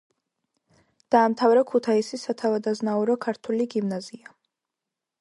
დაამთავრა 1.15 1.63
ქუთაისის 1.73 2.25
სათავადაზნაურო 2.31 3.21
ქართული 3.27 3.71
გიმნაზია. 3.75 4.39